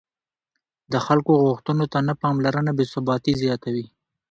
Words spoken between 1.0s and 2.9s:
خلکو غوښتنو ته نه پاملرنه بې